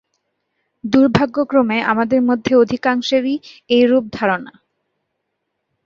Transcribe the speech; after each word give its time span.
দুর্ভাগ্যক্রমে 0.83 1.77
আমাদের 1.83 2.21
মধ্যে 2.21 2.51
অধিকাংশেরই 2.55 3.35
এইরূপ 3.69 4.05
ধারণা। 4.13 4.53